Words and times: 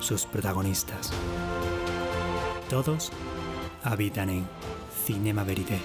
sus 0.00 0.26
protagonistas. 0.26 1.12
Todos 2.68 3.12
habitan 3.82 4.30
en 4.30 4.48
Cinema 5.04 5.44
Verité. 5.44 5.78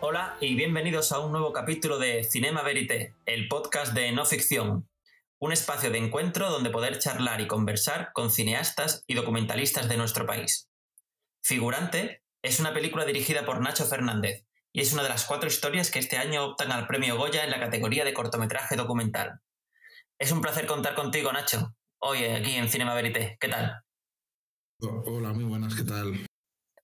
Hola 0.00 0.36
y 0.40 0.54
bienvenidos 0.54 1.12
a 1.12 1.20
un 1.20 1.32
nuevo 1.32 1.52
capítulo 1.52 1.98
de 1.98 2.24
Cinema 2.24 2.62
Verité, 2.62 3.14
el 3.26 3.48
podcast 3.48 3.92
de 3.92 4.12
no 4.12 4.24
ficción. 4.24 4.88
Un 5.38 5.52
espacio 5.52 5.90
de 5.90 5.98
encuentro 5.98 6.50
donde 6.50 6.70
poder 6.70 6.98
charlar 6.98 7.40
y 7.40 7.46
conversar 7.46 8.12
con 8.14 8.30
cineastas 8.30 9.04
y 9.06 9.14
documentalistas 9.14 9.88
de 9.88 9.96
nuestro 9.96 10.26
país. 10.26 10.68
Figurante 11.46 12.24
es 12.42 12.58
una 12.58 12.74
película 12.74 13.04
dirigida 13.04 13.46
por 13.46 13.60
Nacho 13.60 13.84
Fernández 13.84 14.44
y 14.72 14.80
es 14.80 14.92
una 14.92 15.04
de 15.04 15.08
las 15.08 15.26
cuatro 15.26 15.48
historias 15.48 15.92
que 15.92 16.00
este 16.00 16.16
año 16.16 16.44
optan 16.44 16.72
al 16.72 16.88
premio 16.88 17.16
Goya 17.16 17.44
en 17.44 17.52
la 17.52 17.60
categoría 17.60 18.04
de 18.04 18.12
cortometraje 18.12 18.74
documental. 18.74 19.38
Es 20.18 20.32
un 20.32 20.40
placer 20.40 20.66
contar 20.66 20.96
contigo, 20.96 21.32
Nacho, 21.32 21.72
hoy 22.00 22.24
aquí 22.24 22.56
en 22.56 22.68
Cinema 22.68 22.96
Verité. 22.96 23.36
¿Qué 23.38 23.46
tal? 23.46 23.80
Hola, 24.80 25.32
muy 25.34 25.44
buenas, 25.44 25.76
¿qué 25.76 25.84
tal? 25.84 26.26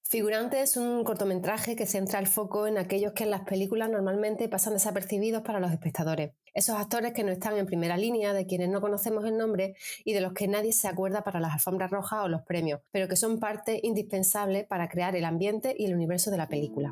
Figurante 0.05 0.63
es 0.63 0.77
un 0.77 1.03
cortometraje 1.03 1.75
que 1.75 1.87
centra 1.87 2.21
el 2.21 2.29
foco 2.29 2.69
en 2.69 2.79
aquellos 2.79 3.15
que 3.15 3.25
en 3.25 3.31
las 3.31 3.41
películas 3.41 3.91
normalmente 3.91 4.49
pasan 4.49 4.75
desapercibidos 4.75 5.43
para 5.43 5.59
los 5.59 5.73
espectadores. 5.73 6.35
Esos 6.55 6.77
actores 6.77 7.15
que 7.15 7.25
no 7.25 7.33
están 7.33 7.57
en 7.57 7.65
primera 7.65 7.97
línea, 7.97 8.35
de 8.35 8.47
quienes 8.47 8.69
no 8.69 8.83
conocemos 8.83 9.25
el 9.25 9.39
nombre 9.39 9.75
y 10.05 10.13
de 10.13 10.21
los 10.21 10.35
que 10.35 10.49
nadie 10.49 10.73
se 10.73 10.87
acuerda 10.87 11.25
para 11.25 11.41
las 11.41 11.55
alfombras 11.55 11.91
rojas 11.91 12.25
o 12.25 12.29
los 12.29 12.43
premios, 12.43 12.81
pero 12.91 13.09
que 13.09 13.17
son 13.17 13.41
parte 13.41 13.81
indispensable 13.83 14.65
para 14.69 14.89
crear 14.89 15.17
el 15.17 15.25
ambiente 15.25 15.75
y 15.79 15.87
el 15.87 15.95
universo 15.95 16.31
de 16.31 16.37
la 16.37 16.49
película. 16.49 16.91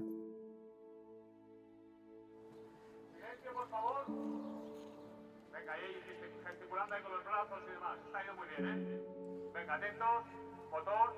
Silencio, 3.12 3.53
por 3.53 3.69
favor. 3.69 4.06
Venga, 5.53 5.72
ahí 5.75 6.00
gesticulando 6.47 6.94
ahí 6.94 7.03
con 7.03 7.12
los 7.12 7.25
brazos 7.25 7.58
y 7.69 7.72
demás. 7.72 7.98
Está 8.06 8.19
yendo 8.25 8.36
muy 8.41 8.48
bien, 8.48 8.64
¿eh? 8.66 9.00
Venga, 9.53 9.75
atentos. 9.75 10.25
Motor. 10.70 11.12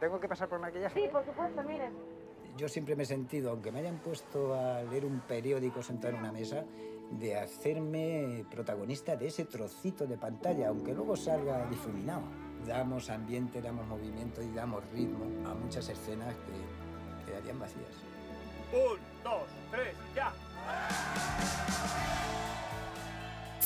¿Tengo 0.00 0.18
que 0.18 0.28
pasar 0.28 0.48
por 0.48 0.58
maquillaje? 0.60 0.98
Sí, 0.98 1.08
por 1.12 1.24
supuesto, 1.26 1.62
miren. 1.62 2.21
Yo 2.56 2.68
siempre 2.68 2.96
me 2.96 3.04
he 3.04 3.06
sentido, 3.06 3.50
aunque 3.50 3.72
me 3.72 3.80
hayan 3.80 3.98
puesto 3.98 4.54
a 4.54 4.82
leer 4.82 5.04
un 5.04 5.20
periódico 5.20 5.82
sentado 5.82 6.14
en 6.14 6.20
una 6.20 6.32
mesa, 6.32 6.64
de 7.10 7.36
hacerme 7.36 8.44
protagonista 8.50 9.16
de 9.16 9.28
ese 9.28 9.44
trocito 9.44 10.06
de 10.06 10.16
pantalla, 10.16 10.68
aunque 10.68 10.94
luego 10.94 11.16
salga 11.16 11.66
difuminado. 11.66 12.22
Damos 12.66 13.10
ambiente, 13.10 13.60
damos 13.60 13.86
movimiento 13.86 14.42
y 14.42 14.50
damos 14.50 14.82
ritmo 14.92 15.24
a 15.48 15.54
muchas 15.54 15.88
escenas 15.88 16.34
que 16.34 17.26
quedarían 17.26 17.58
vacías. 17.58 17.90
Un, 18.72 18.98
dos, 19.22 19.48
tres, 19.70 19.94
ya. 20.14 20.32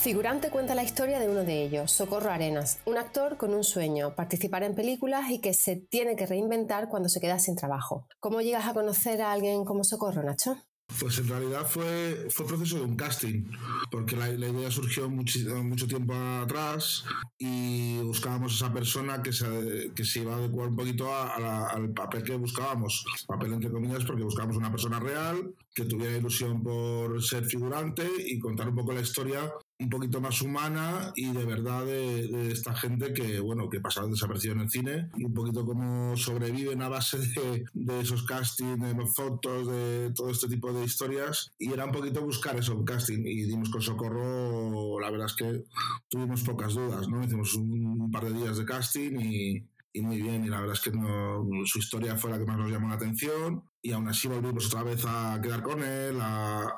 Figurante 0.06 0.50
cuenta 0.50 0.76
la 0.76 0.84
historia 0.84 1.18
de 1.18 1.28
uno 1.28 1.42
de 1.42 1.64
ellos, 1.64 1.90
Socorro 1.90 2.30
Arenas, 2.30 2.78
un 2.84 2.96
actor 2.96 3.36
con 3.36 3.52
un 3.52 3.64
sueño, 3.64 4.14
participar 4.14 4.62
en 4.62 4.76
películas 4.76 5.32
y 5.32 5.40
que 5.40 5.52
se 5.52 5.74
tiene 5.74 6.14
que 6.14 6.26
reinventar 6.26 6.88
cuando 6.88 7.08
se 7.08 7.20
queda 7.20 7.40
sin 7.40 7.56
trabajo. 7.56 8.06
¿Cómo 8.20 8.40
llegas 8.40 8.68
a 8.68 8.72
conocer 8.72 9.20
a 9.20 9.32
alguien 9.32 9.64
como 9.64 9.82
Socorro, 9.82 10.22
Nacho? 10.22 10.62
Pues 11.00 11.18
en 11.18 11.26
realidad 11.26 11.66
fue, 11.68 12.28
fue 12.30 12.46
proceso 12.46 12.76
de 12.76 12.84
un 12.84 12.94
casting, 12.94 13.50
porque 13.90 14.14
la, 14.14 14.28
la 14.28 14.46
idea 14.46 14.70
surgió 14.70 15.10
mucho, 15.10 15.40
mucho 15.64 15.88
tiempo 15.88 16.14
atrás 16.14 17.04
y 17.36 17.98
buscábamos 18.02 18.54
esa 18.54 18.72
persona 18.72 19.20
que 19.20 19.32
se, 19.32 19.90
que 19.92 20.04
se 20.04 20.20
iba 20.20 20.34
a 20.34 20.36
adecuar 20.36 20.68
un 20.68 20.76
poquito 20.76 21.12
a, 21.12 21.34
a 21.34 21.40
la, 21.40 21.66
al 21.66 21.90
papel 21.90 22.22
que 22.22 22.36
buscábamos. 22.36 23.04
Papel 23.26 23.54
entre 23.54 23.72
comillas, 23.72 24.04
porque 24.04 24.22
buscábamos 24.22 24.56
una 24.56 24.70
persona 24.70 25.00
real 25.00 25.52
que 25.74 25.84
tuviera 25.84 26.16
ilusión 26.16 26.62
por 26.62 27.20
ser 27.20 27.44
figurante 27.44 28.08
y 28.24 28.38
contar 28.38 28.68
un 28.68 28.76
poco 28.76 28.92
la 28.92 29.00
historia 29.00 29.52
un 29.78 29.90
poquito 29.90 30.20
más 30.20 30.40
humana 30.40 31.12
y 31.14 31.32
de 31.32 31.44
verdad 31.44 31.84
de, 31.84 32.28
de, 32.28 32.52
esta 32.52 32.74
gente 32.74 33.12
que, 33.12 33.40
bueno, 33.40 33.68
que 33.68 33.80
pasaron 33.80 34.10
desapercibido 34.10 34.56
en 34.56 34.62
el 34.62 34.70
cine 34.70 35.10
y 35.16 35.24
un 35.24 35.34
poquito 35.34 35.66
cómo 35.66 36.16
sobreviven 36.16 36.80
a 36.82 36.88
base 36.88 37.18
de, 37.18 37.64
de 37.74 38.00
esos 38.00 38.24
castings, 38.24 38.80
de 38.80 39.06
fotos, 39.06 39.66
de 39.68 40.12
todo 40.14 40.30
este 40.30 40.48
tipo 40.48 40.72
de 40.72 40.84
historias. 40.84 41.52
Y 41.58 41.72
era 41.72 41.84
un 41.84 41.92
poquito 41.92 42.22
buscar 42.22 42.56
eso, 42.56 42.74
un 42.74 42.84
casting. 42.84 43.26
Y 43.26 43.42
dimos 43.44 43.68
con 43.68 43.82
Socorro, 43.82 44.98
la 44.98 45.10
verdad 45.10 45.26
es 45.26 45.34
que 45.34 45.64
tuvimos 46.08 46.42
pocas 46.42 46.74
dudas, 46.74 47.08
¿no? 47.08 47.22
Hicimos 47.22 47.54
un, 47.54 48.00
un 48.00 48.10
par 48.10 48.24
de 48.24 48.32
días 48.32 48.56
de 48.56 48.64
casting 48.64 49.20
y, 49.20 49.66
y 49.96 50.00
muy 50.02 50.20
bien, 50.20 50.44
y 50.44 50.48
la 50.48 50.60
verdad 50.60 50.74
es 50.74 50.82
que 50.82 50.90
no, 50.90 51.46
su 51.64 51.78
historia 51.78 52.16
fue 52.16 52.30
la 52.30 52.38
que 52.38 52.44
más 52.44 52.58
nos 52.58 52.70
llamó 52.70 52.88
la 52.88 52.96
atención, 52.96 53.62
y 53.80 53.92
aún 53.92 54.08
así 54.08 54.28
volvimos 54.28 54.66
otra 54.66 54.82
vez 54.82 55.04
a 55.06 55.40
quedar 55.42 55.62
con 55.62 55.82
él, 55.82 56.18
a, 56.20 56.76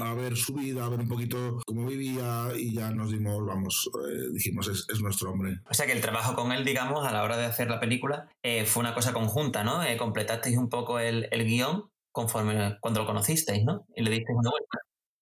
a 0.00 0.14
ver 0.14 0.36
su 0.36 0.54
vida, 0.54 0.84
a 0.84 0.88
ver 0.88 1.00
un 1.00 1.08
poquito 1.08 1.60
cómo 1.66 1.86
vivía 1.86 2.48
y 2.56 2.74
ya 2.74 2.90
nos 2.90 3.10
dimos, 3.10 3.44
vamos, 3.46 3.88
eh, 4.08 4.28
dijimos, 4.32 4.68
es, 4.68 4.86
es, 4.92 5.00
nuestro 5.00 5.30
hombre. 5.30 5.60
O 5.70 5.74
sea 5.74 5.86
que 5.86 5.92
el 5.92 6.00
trabajo 6.00 6.34
con 6.34 6.52
él, 6.52 6.64
digamos, 6.64 7.06
a 7.06 7.12
la 7.12 7.22
hora 7.22 7.36
de 7.36 7.46
hacer 7.46 7.70
la 7.70 7.80
película, 7.80 8.28
eh, 8.42 8.64
fue 8.66 8.80
una 8.80 8.94
cosa 8.94 9.12
conjunta, 9.12 9.64
¿no? 9.64 9.82
Eh, 9.82 9.96
completasteis 9.96 10.56
un 10.56 10.68
poco 10.68 10.98
el, 10.98 11.28
el, 11.30 11.44
guion 11.44 11.90
conforme 12.12 12.78
cuando 12.80 13.00
lo 13.00 13.06
conocisteis, 13.06 13.64
¿no? 13.64 13.86
Y 13.94 14.02
le 14.02 14.10
disteis 14.10 14.38
una 14.38 14.50
vuelta. 14.50 14.78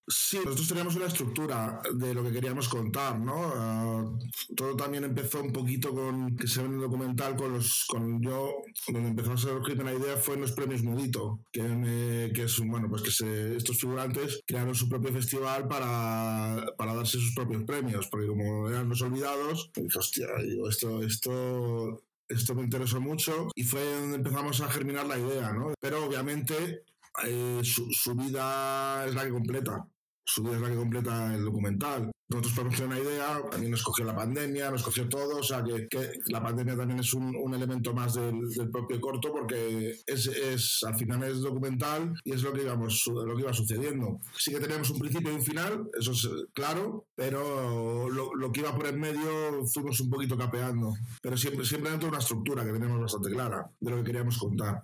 Sí, 0.06 0.37
nosotros 0.37 0.69
teníamos 0.69 0.97
una 0.97 1.06
estructura 1.06 1.81
de 1.94 2.12
lo 2.12 2.22
que 2.22 2.32
queríamos 2.32 2.69
contar, 2.69 3.19
¿no? 3.19 4.04
Uh, 4.04 4.19
todo 4.54 4.76
también 4.76 5.04
empezó 5.04 5.42
un 5.42 5.50
poquito 5.50 5.94
con 5.94 6.37
que 6.37 6.47
se 6.47 6.60
ve 6.60 6.66
en 6.66 6.75
el 6.75 6.81
documental 6.81 7.34
con 7.37 7.54
los, 7.54 7.87
con 7.88 8.20
yo, 8.20 8.53
donde 8.87 9.09
empezó 9.09 9.32
a 9.32 9.37
surgir 9.38 9.82
la 9.82 9.94
idea 9.94 10.19
fue 10.19 10.34
en 10.34 10.42
los 10.42 10.53
premios 10.53 10.82
Mudito, 10.82 11.41
que, 11.50 11.62
me, 11.62 12.32
que 12.34 12.42
es, 12.42 12.59
bueno, 12.60 12.91
pues 12.91 13.00
que 13.00 13.10
se, 13.10 13.56
estos 13.56 13.78
figurantes 13.78 14.42
crearon 14.47 14.75
su 14.75 14.91
propio 14.91 15.10
festival 15.10 15.69
para, 15.69 16.66
para 16.76 16.94
darse 16.94 17.19
sus 17.19 17.34
propios 17.34 17.65
premios, 17.65 18.06
porque 18.09 18.26
como 18.26 18.69
eran 18.69 18.91
los 18.91 19.00
olvidados, 19.00 19.71
dije, 19.75 19.98
hostia, 19.98 20.26
digo, 20.42 20.69
esto, 20.69 21.03
esto, 21.03 22.04
esto 22.28 22.54
me 22.54 22.62
interesó 22.62 23.00
mucho 23.00 23.48
y 23.54 23.65
fue 23.65 23.82
donde 24.00 24.16
empezamos 24.16 24.60
a 24.60 24.71
germinar 24.71 25.06
la 25.06 25.19
idea, 25.19 25.50
¿no? 25.54 25.72
Pero 25.81 26.04
obviamente 26.04 26.84
eh, 27.25 27.60
su, 27.62 27.91
su 27.91 28.15
vida 28.15 29.06
es 29.06 29.15
la 29.15 29.25
que 29.25 29.31
completa 29.31 29.88
su 30.24 30.52
es 30.52 30.60
la 30.60 30.68
que 30.68 30.76
completa 30.76 31.34
el 31.34 31.44
documental. 31.44 32.10
Nosotros 32.28 32.54
ponemos 32.54 32.80
una 32.80 32.98
idea, 32.98 33.42
también 33.50 33.70
nos 33.70 33.82
cogió 33.82 34.04
la 34.04 34.16
pandemia, 34.16 34.70
nos 34.70 34.82
cogió 34.82 35.06
todo, 35.08 35.38
o 35.38 35.42
sea 35.42 35.62
que, 35.62 35.86
que 35.88 36.10
la 36.28 36.42
pandemia 36.42 36.74
también 36.74 37.00
es 37.00 37.12
un, 37.12 37.36
un 37.36 37.54
elemento 37.54 37.92
más 37.92 38.14
del, 38.14 38.48
del, 38.48 38.70
propio 38.70 38.98
corto 38.98 39.30
porque 39.30 39.94
es, 40.06 40.26
es, 40.28 40.82
al 40.84 40.96
final 40.96 41.22
es 41.24 41.40
documental 41.40 42.14
y 42.24 42.32
es 42.32 42.42
lo 42.42 42.52
que, 42.54 42.62
íbamos, 42.62 43.04
lo 43.06 43.36
que 43.36 43.42
iba 43.42 43.52
sucediendo. 43.52 44.20
Sí 44.38 44.52
que 44.52 44.60
tenemos 44.60 44.88
un 44.90 45.00
principio 45.00 45.32
y 45.32 45.34
un 45.34 45.42
final, 45.42 45.86
eso 46.00 46.12
es 46.12 46.28
claro, 46.54 47.06
pero 47.14 48.08
lo, 48.08 48.34
lo 48.34 48.50
que 48.50 48.60
iba 48.60 48.74
por 48.74 48.86
en 48.86 49.00
medio 49.00 49.66
fuimos 49.66 50.00
un 50.00 50.08
poquito 50.08 50.36
capeando, 50.38 50.94
pero 51.20 51.36
siempre, 51.36 51.66
siempre 51.66 51.91
dentro 51.91 52.08
de 52.08 52.14
una 52.14 52.22
estructura 52.22 52.64
que 52.64 52.72
tenemos 52.72 53.00
bastante 53.00 53.30
clara 53.30 53.70
de 53.78 53.91
lo 53.91 53.98
que 53.98 54.04
queríamos 54.04 54.38
contar. 54.38 54.82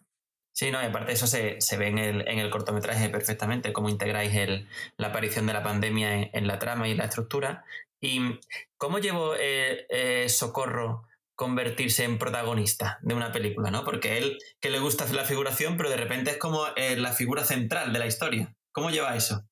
Sí, 0.60 0.70
no, 0.70 0.82
y 0.82 0.84
aparte 0.84 1.12
eso 1.12 1.26
se, 1.26 1.58
se 1.62 1.78
ve 1.78 1.86
en 1.86 1.96
el, 1.96 2.28
en 2.28 2.38
el, 2.38 2.50
cortometraje 2.50 3.08
perfectamente, 3.08 3.72
cómo 3.72 3.88
integráis 3.88 4.34
el, 4.34 4.68
la 4.98 5.06
aparición 5.06 5.46
de 5.46 5.54
la 5.54 5.62
pandemia 5.62 6.14
en, 6.14 6.30
en, 6.34 6.46
la 6.46 6.58
trama 6.58 6.86
y 6.86 6.94
la 6.94 7.06
estructura. 7.06 7.64
¿Y 7.98 8.38
cómo 8.76 8.98
llevó 8.98 9.34
eh, 9.36 9.86
eh, 9.88 10.28
Socorro 10.28 11.08
convertirse 11.34 12.04
en 12.04 12.18
protagonista 12.18 12.98
de 13.00 13.14
una 13.14 13.32
película? 13.32 13.70
¿no? 13.70 13.86
Porque 13.86 14.18
él, 14.18 14.36
que 14.60 14.68
le 14.68 14.80
gusta 14.80 15.10
la 15.14 15.24
figuración, 15.24 15.78
pero 15.78 15.88
de 15.88 15.96
repente 15.96 16.32
es 16.32 16.36
como 16.36 16.66
eh, 16.76 16.94
la 16.98 17.14
figura 17.14 17.42
central 17.42 17.94
de 17.94 17.98
la 17.98 18.06
historia. 18.06 18.54
¿Cómo 18.70 18.90
lleva 18.90 19.16
eso? 19.16 19.42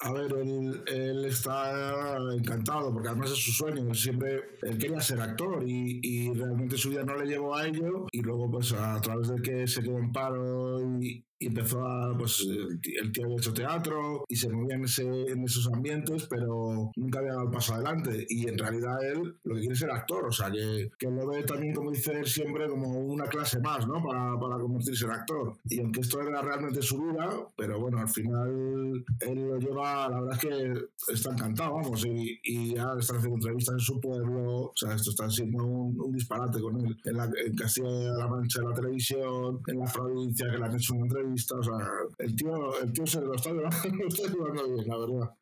A 0.00 0.12
ver, 0.12 0.32
él, 0.32 0.84
él, 0.86 1.24
está 1.24 2.16
encantado 2.32 2.92
porque 2.92 3.08
además 3.08 3.32
es 3.32 3.38
su 3.38 3.50
sueño. 3.50 3.92
Siempre 3.94 4.42
él 4.62 4.78
quería 4.78 5.00
ser 5.00 5.20
actor 5.20 5.64
y, 5.66 5.98
y, 6.02 6.32
realmente 6.34 6.76
su 6.78 6.90
vida 6.90 7.02
no 7.02 7.16
le 7.16 7.26
llevó 7.26 7.56
a 7.56 7.66
ello. 7.66 8.06
Y 8.12 8.22
luego, 8.22 8.48
pues 8.48 8.72
a 8.72 9.00
través 9.00 9.28
de 9.28 9.42
que 9.42 9.66
se 9.66 9.82
quedó 9.82 9.98
en 9.98 10.12
paro 10.12 10.80
y, 11.00 11.27
y 11.38 11.46
empezó 11.46 11.86
a, 11.86 12.16
pues, 12.16 12.46
el 12.46 13.12
tío 13.12 13.24
había 13.24 13.36
hecho 13.36 13.52
teatro 13.52 14.24
y 14.28 14.36
se 14.36 14.48
movía 14.48 14.76
en, 14.76 14.84
ese, 14.84 15.04
en 15.04 15.44
esos 15.44 15.68
ambientes, 15.72 16.26
pero 16.28 16.90
nunca 16.96 17.20
había 17.20 17.32
dado 17.32 17.44
el 17.44 17.50
paso 17.50 17.74
adelante. 17.74 18.26
Y 18.28 18.48
en 18.48 18.58
realidad 18.58 18.96
él 19.04 19.36
lo 19.44 19.54
que 19.54 19.60
quiere 19.60 19.74
es 19.74 19.78
ser 19.80 19.90
actor, 19.90 20.26
o 20.26 20.32
sea, 20.32 20.50
que, 20.50 20.90
que 20.98 21.10
lo 21.10 21.28
ve 21.28 21.42
también, 21.44 21.74
como 21.74 21.90
dice 21.90 22.12
él 22.12 22.26
siempre, 22.26 22.68
como 22.68 22.88
una 22.98 23.26
clase 23.26 23.60
más, 23.60 23.86
¿no? 23.86 24.02
Para, 24.02 24.38
para 24.38 24.58
convertirse 24.58 25.04
en 25.04 25.12
actor. 25.12 25.56
Y 25.64 25.80
aunque 25.80 26.00
esto 26.00 26.20
era 26.20 26.42
realmente 26.42 26.82
su 26.82 27.00
vida, 27.02 27.28
pero 27.56 27.80
bueno, 27.80 27.98
al 27.98 28.08
final 28.08 29.04
él 29.20 29.48
lo 29.48 29.58
lleva, 29.58 30.08
la 30.08 30.20
verdad 30.20 30.38
es 30.42 30.48
que 30.48 31.12
está 31.12 31.32
encantado, 31.32 31.74
vamos, 31.74 32.04
y, 32.04 32.38
y 32.42 32.74
ya 32.74 32.86
están 32.98 33.18
haciendo 33.18 33.36
entrevistas 33.36 33.74
en 33.74 33.80
su 33.80 34.00
pueblo, 34.00 34.62
o 34.62 34.72
sea, 34.74 34.94
esto 34.94 35.10
está 35.10 35.30
siendo 35.30 35.64
un, 35.64 36.00
un 36.00 36.12
disparate 36.12 36.60
con 36.60 36.80
él. 36.80 36.96
En, 37.04 37.16
la, 37.16 37.30
en 37.44 37.54
Castilla-La 37.54 38.26
Mancha, 38.26 38.60
en 38.60 38.68
la 38.68 38.74
televisión, 38.74 39.60
en 39.66 39.78
la 39.78 39.92
provincia, 39.92 40.50
que 40.50 40.58
le 40.58 40.64
han 40.64 40.74
hecho 40.74 40.94
una 40.94 41.06
entrevista, 41.06 41.27
o 41.34 41.62
sea, 41.62 41.74
el 42.18 42.36
tío, 42.36 42.80
el 42.80 42.92
tío 42.92 43.06
se 43.06 43.20
lo 43.20 43.34
está 43.34 43.50
llevando, 43.50 43.76
lo 43.98 44.08
está 44.08 44.28
llevando 44.28 44.74
bien, 44.74 44.88
la 44.88 44.98
verdad. 44.98 45.34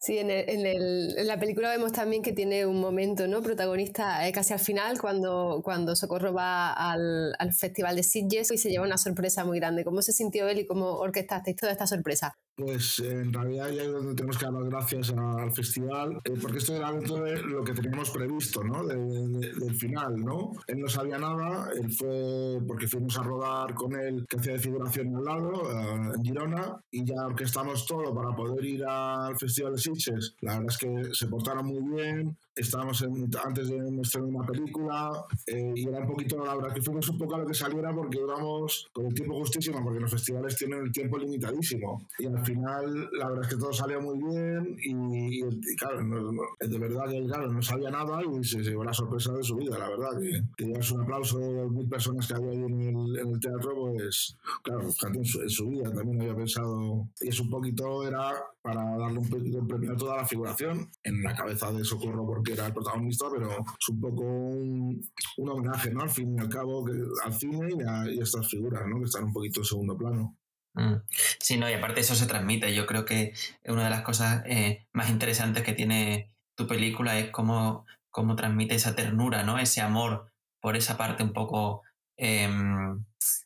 Sí, 0.00 0.16
en, 0.18 0.30
el, 0.30 0.48
en, 0.48 0.64
el, 0.64 1.18
en, 1.18 1.26
la 1.26 1.40
película 1.40 1.70
vemos 1.70 1.90
también 1.90 2.22
que 2.22 2.32
tiene 2.32 2.64
un 2.66 2.80
momento 2.80 3.26
¿no? 3.26 3.42
protagonista 3.42 4.28
eh, 4.28 4.32
casi 4.32 4.52
al 4.52 4.60
final, 4.60 5.00
cuando, 5.00 5.60
cuando 5.64 5.96
Socorro 5.96 6.32
va 6.32 6.72
al, 6.72 7.34
al, 7.38 7.52
Festival 7.52 7.96
de 7.96 8.04
Sitges 8.04 8.52
y 8.52 8.58
se 8.58 8.70
lleva 8.70 8.86
una 8.86 8.96
sorpresa 8.96 9.44
muy 9.44 9.58
grande. 9.58 9.84
¿Cómo 9.84 10.00
se 10.02 10.12
sintió 10.12 10.48
él 10.48 10.60
y 10.60 10.66
cómo 10.66 10.98
orquestasteis 10.98 11.56
toda 11.56 11.72
esta 11.72 11.88
sorpresa? 11.88 12.38
Pues 12.58 12.98
en 12.98 13.32
realidad 13.32 13.70
ya 13.70 13.84
es 13.84 13.92
donde 13.92 14.16
tenemos 14.16 14.36
que 14.36 14.46
dar 14.46 14.54
las 14.54 14.68
gracias 14.68 15.14
al 15.16 15.52
festival, 15.52 16.18
eh, 16.24 16.32
porque 16.42 16.58
esto 16.58 16.74
era 16.74 16.90
dentro 16.90 17.22
de 17.22 17.40
lo 17.40 17.62
que 17.62 17.72
teníamos 17.72 18.10
previsto, 18.10 18.64
¿no? 18.64 18.84
De, 18.84 18.96
de, 18.96 19.52
del 19.54 19.74
final, 19.76 20.16
¿no? 20.16 20.50
Él 20.66 20.80
no 20.80 20.88
sabía 20.88 21.18
nada, 21.18 21.70
él 21.80 21.88
fue 21.92 22.58
porque 22.66 22.88
fuimos 22.88 23.16
a 23.16 23.22
rodar 23.22 23.74
con 23.74 23.94
él, 23.94 24.26
que 24.28 24.38
hacía 24.38 24.54
de 24.54 24.58
figuración 24.58 25.14
al 25.14 25.24
lado, 25.24 25.52
uh, 25.52 26.14
en 26.16 26.24
Girona, 26.24 26.76
y 26.90 27.04
ya 27.04 27.26
orquestamos 27.26 27.86
todo 27.86 28.12
para 28.12 28.34
poder 28.34 28.64
ir 28.64 28.84
al 28.84 29.36
Festival 29.38 29.74
de 29.74 29.78
Sitges. 29.78 30.34
La 30.40 30.58
verdad 30.58 30.70
es 30.70 30.78
que 30.78 31.14
se 31.14 31.28
portaron 31.28 31.64
muy 31.64 31.96
bien, 31.96 32.36
estábamos 32.58 33.02
en, 33.02 33.30
antes 33.44 33.68
de 33.68 33.90
nuestra 33.90 34.22
una 34.22 34.44
película 34.46 35.24
eh, 35.46 35.72
y 35.74 35.88
era 35.88 36.00
un 36.00 36.08
poquito, 36.08 36.44
la 36.44 36.56
verdad 36.56 36.74
que 36.74 36.82
fuimos 36.82 37.08
un 37.08 37.18
poco 37.18 37.36
a 37.36 37.38
lo 37.38 37.46
que 37.46 37.54
saliera 37.54 37.94
porque 37.94 38.18
íbamos 38.18 38.88
con 38.92 39.06
el 39.06 39.14
tiempo 39.14 39.38
justísimo, 39.38 39.82
porque 39.82 40.00
los 40.00 40.10
festivales 40.10 40.56
tienen 40.56 40.80
el 40.82 40.92
tiempo 40.92 41.18
limitadísimo. 41.18 42.06
Y 42.18 42.26
al 42.26 42.44
final, 42.44 43.08
la 43.12 43.28
verdad 43.28 43.44
es 43.44 43.50
que 43.50 43.60
todo 43.60 43.72
salió 43.72 44.00
muy 44.00 44.18
bien 44.18 44.76
y, 44.82 45.44
y 45.44 45.76
claro, 45.76 46.02
no, 46.02 46.32
no, 46.32 46.42
de 46.60 46.78
verdad 46.78 47.08
que 47.08 47.24
claro, 47.26 47.52
no 47.52 47.62
sabía 47.62 47.90
nada 47.90 48.20
y 48.22 48.44
se, 48.44 48.62
llevó 48.62 48.84
la 48.84 48.92
sorpresa 48.92 49.32
de 49.32 49.42
su 49.42 49.56
vida, 49.56 49.78
la 49.78 49.88
verdad. 49.88 50.20
Que, 50.20 50.42
que 50.56 50.64
un 50.64 51.02
aplauso 51.02 51.38
de 51.38 51.68
mil 51.68 51.88
personas 51.88 52.26
que 52.26 52.34
había 52.34 52.50
ahí 52.50 52.56
en 52.56 52.80
el, 52.80 53.18
en 53.18 53.28
el 53.28 53.40
teatro, 53.40 53.92
pues 53.92 54.36
claro, 54.62 54.82
en 54.82 55.24
su, 55.24 55.42
en 55.42 55.50
su 55.50 55.68
vida 55.68 55.92
también 55.92 56.20
había 56.20 56.34
pensado. 56.34 57.08
Y 57.20 57.28
es 57.28 57.40
un 57.40 57.50
poquito, 57.50 58.06
era 58.06 58.32
para 58.62 58.84
darle 58.98 59.18
un 59.18 59.28
de 59.28 59.62
premio 59.62 59.92
a 59.92 59.96
toda 59.96 60.16
la 60.16 60.26
figuración 60.26 60.90
en 61.02 61.22
la 61.22 61.34
cabeza 61.34 61.72
de 61.72 61.84
Socorro 61.84 62.26
porque 62.26 62.47
era 62.52 62.66
el 62.66 62.72
protagonista, 62.72 63.26
pero 63.32 63.50
es 63.50 63.88
un 63.88 64.00
poco 64.00 64.22
un, 64.22 65.10
un 65.36 65.48
homenaje, 65.48 65.90
¿no? 65.90 66.02
Al 66.02 66.10
fin 66.10 66.34
y 66.36 66.40
al 66.40 66.48
cabo, 66.48 66.84
que, 66.84 66.92
al 67.24 67.32
cine 67.32 67.68
y 67.70 67.82
a, 67.82 68.12
y 68.12 68.20
a, 68.20 68.22
estas 68.22 68.48
figuras, 68.48 68.82
¿no? 68.86 68.98
Que 68.98 69.04
están 69.04 69.24
un 69.24 69.32
poquito 69.32 69.60
en 69.60 69.64
segundo 69.64 69.96
plano. 69.96 70.36
Mm. 70.74 70.94
Sí, 71.40 71.56
no, 71.56 71.68
y 71.68 71.74
aparte 71.74 72.00
eso 72.00 72.14
se 72.14 72.26
transmite. 72.26 72.74
Yo 72.74 72.86
creo 72.86 73.04
que 73.04 73.32
una 73.66 73.84
de 73.84 73.90
las 73.90 74.02
cosas 74.02 74.42
eh, 74.46 74.86
más 74.92 75.10
interesantes 75.10 75.62
que 75.62 75.72
tiene 75.72 76.32
tu 76.56 76.66
película 76.66 77.18
es 77.18 77.30
cómo, 77.30 77.86
cómo 78.10 78.36
transmite 78.36 78.74
esa 78.74 78.94
ternura, 78.94 79.42
¿no? 79.42 79.58
Ese 79.58 79.80
amor 79.80 80.30
por 80.60 80.76
esa 80.76 80.96
parte 80.96 81.22
un 81.22 81.32
poco 81.32 81.82
eh, 82.16 82.48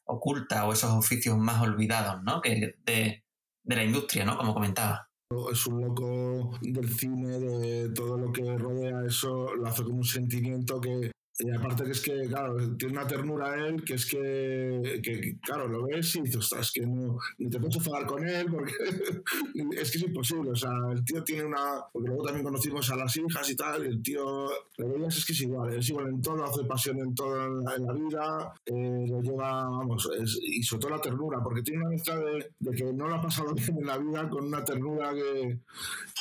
oculta 0.04 0.66
o 0.66 0.72
esos 0.72 0.90
oficios 0.90 1.38
más 1.38 1.62
olvidados, 1.62 2.22
¿no? 2.22 2.40
Que 2.40 2.74
de, 2.84 3.24
de 3.64 3.76
la 3.76 3.84
industria, 3.84 4.24
¿no? 4.24 4.36
Como 4.36 4.54
comentaba 4.54 5.12
es 5.52 5.66
un 5.66 5.80
loco 5.80 6.58
del 6.60 6.88
cine, 6.88 7.38
de 7.38 7.88
todo 7.90 8.18
lo 8.18 8.32
que 8.32 8.56
rodea 8.56 8.91
eso, 9.12 9.54
lo 9.54 9.68
hace 9.68 9.84
como 9.84 9.98
un 9.98 10.04
sentimiento 10.04 10.80
que, 10.80 11.12
y 11.38 11.50
aparte 11.50 11.84
que 11.84 11.90
es 11.92 12.00
que, 12.00 12.28
claro, 12.28 12.56
tiene 12.76 12.92
una 12.92 13.06
ternura 13.06 13.66
él, 13.66 13.82
que 13.84 13.94
es 13.94 14.04
que, 14.04 15.00
que 15.02 15.38
claro, 15.40 15.66
lo 15.66 15.86
ves 15.86 16.14
y 16.16 16.22
dices, 16.22 16.52
es 16.52 16.72
que 16.72 16.86
no, 16.86 17.18
ni 17.38 17.48
te 17.48 17.58
puedes 17.58 17.76
enfadar 17.76 18.06
con 18.06 18.26
él, 18.28 18.46
porque 18.50 18.72
es 19.80 19.90
que 19.90 19.98
es 19.98 20.04
imposible, 20.04 20.50
o 20.50 20.54
sea, 20.54 20.72
el 20.92 21.02
tío 21.04 21.24
tiene 21.24 21.44
una, 21.44 21.82
porque 21.90 22.08
luego 22.08 22.24
también 22.24 22.44
conocimos 22.44 22.90
a 22.90 22.96
las 22.96 23.16
hijas 23.16 23.48
y 23.48 23.56
tal, 23.56 23.82
y 23.82 23.88
el 23.88 24.02
tío, 24.02 24.46
lo 24.76 25.08
es 25.08 25.24
que 25.24 25.32
es 25.32 25.40
igual, 25.40 25.74
es 25.74 25.88
igual 25.88 26.08
en 26.08 26.20
todo, 26.20 26.44
hace 26.44 26.64
pasión 26.64 26.98
en 26.98 27.14
todo 27.14 27.46
en 27.46 27.64
la, 27.64 27.76
en 27.76 27.86
la 27.86 27.92
vida, 27.94 28.54
eh, 28.66 29.06
lo 29.08 29.22
lleva, 29.22 29.64
vamos, 29.70 30.10
es, 30.20 30.38
y 30.42 30.62
sobre 30.62 30.80
todo 30.82 30.90
la 30.90 31.00
ternura, 31.00 31.38
porque 31.42 31.62
tiene 31.62 31.80
una 31.80 31.90
mezcla 31.90 32.16
de, 32.16 32.52
de, 32.58 32.76
que 32.76 32.92
no 32.92 33.08
lo 33.08 33.14
ha 33.14 33.22
pasado 33.22 33.54
bien 33.54 33.78
en 33.78 33.86
la 33.86 33.96
vida, 33.96 34.28
con 34.28 34.44
una 34.44 34.62
ternura 34.62 35.14
que, 35.14 35.60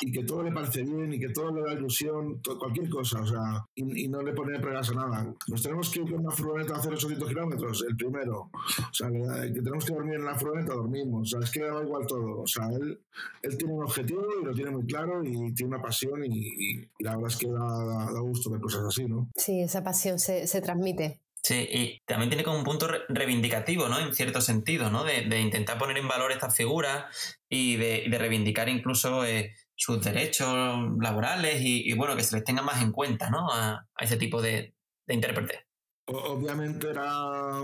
y 0.00 0.10
que 0.10 0.24
todo 0.24 0.42
le 0.42 0.52
parece 0.52 0.84
bien, 0.84 1.12
y 1.12 1.20
que 1.20 1.28
todo 1.28 1.54
le 1.54 1.62
da 1.62 1.74
ilusión, 1.74 2.40
cualquier 2.58 2.88
cosa, 2.88 3.20
o 3.20 3.26
sea, 3.26 3.66
y, 3.74 4.04
y 4.04 4.08
no 4.08 4.22
le 4.22 4.32
pone 4.32 4.58
pegas 4.58 4.88
a 4.88 4.94
nada 4.94 5.01
nada. 5.06 5.34
Nos 5.48 5.62
tenemos 5.62 5.90
que 5.90 6.00
ir 6.00 6.10
con 6.10 6.20
una 6.20 6.30
furgoneta 6.30 6.74
a 6.74 6.78
hacer 6.78 6.92
800 6.92 7.28
kilómetros, 7.28 7.84
el 7.88 7.96
primero. 7.96 8.50
O 8.52 8.94
sea, 8.94 9.10
que, 9.10 9.52
que, 9.52 9.60
tenemos 9.60 9.84
que 9.84 9.94
dormir 9.94 10.14
en 10.14 10.24
la 10.24 10.34
furgoneta, 10.34 10.74
dormimos. 10.74 11.22
O 11.22 11.24
sea, 11.24 11.40
es 11.40 11.50
que 11.50 11.60
da 11.60 11.82
igual 11.82 12.06
todo. 12.06 12.40
O 12.40 12.46
sea, 12.46 12.68
él, 12.70 13.00
él 13.42 13.58
tiene 13.58 13.74
un 13.74 13.84
objetivo 13.84 14.26
y 14.40 14.44
lo 14.44 14.54
tiene 14.54 14.70
muy 14.70 14.86
claro 14.86 15.22
y 15.24 15.52
tiene 15.54 15.74
una 15.74 15.82
pasión 15.82 16.24
y, 16.24 16.28
y, 16.28 16.88
y 16.98 17.04
la 17.04 17.16
verdad 17.16 17.30
es 17.30 17.36
que 17.36 17.48
da, 17.48 17.84
da, 17.84 18.12
da, 18.12 18.20
gusto 18.20 18.50
ver 18.50 18.60
cosas 18.60 18.82
así, 18.86 19.04
¿no? 19.06 19.28
Sí, 19.36 19.60
esa 19.60 19.82
pasión 19.82 20.18
se, 20.18 20.46
se 20.46 20.60
transmite. 20.60 21.20
Sí, 21.42 21.68
y 21.68 22.00
también 22.06 22.30
tiene 22.30 22.44
como 22.44 22.58
un 22.58 22.64
punto 22.64 22.88
reivindicativo, 23.08 23.88
¿no? 23.88 23.98
En 23.98 24.14
cierto 24.14 24.40
sentido, 24.40 24.90
¿no? 24.90 25.02
De, 25.02 25.22
de 25.22 25.40
intentar 25.40 25.76
poner 25.76 25.98
en 25.98 26.06
valor 26.06 26.30
estas 26.30 26.56
figuras 26.56 27.40
y 27.48 27.76
de, 27.76 28.04
de 28.08 28.18
reivindicar 28.18 28.68
incluso 28.68 29.24
eh, 29.24 29.52
sus 29.74 30.00
derechos 30.00 30.78
laborales 31.00 31.60
y, 31.60 31.90
y, 31.90 31.94
bueno, 31.94 32.14
que 32.14 32.22
se 32.22 32.36
les 32.36 32.44
tenga 32.44 32.62
más 32.62 32.80
en 32.80 32.92
cuenta, 32.92 33.28
¿no? 33.28 33.50
A, 33.52 33.88
a 33.92 34.04
ese 34.04 34.16
tipo 34.16 34.40
de, 34.40 34.74
de 35.12 35.16
intérprete. 35.16 35.66
Obviamente 36.06 36.90
era 36.90 37.62